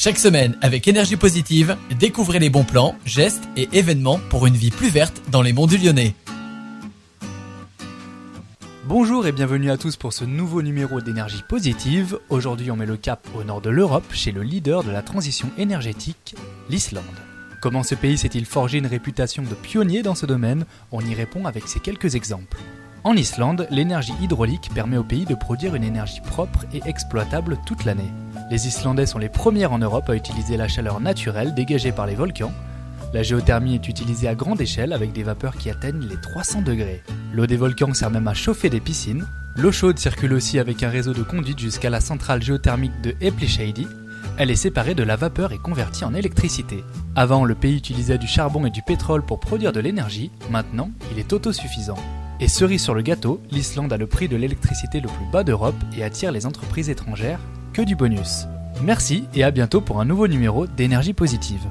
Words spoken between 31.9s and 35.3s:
par les volcans. La géothermie est utilisée à grande échelle avec des